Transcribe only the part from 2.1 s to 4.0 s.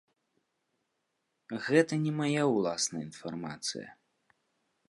мая ўласная інфармацыя.